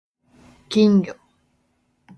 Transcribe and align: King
King 0.69 1.13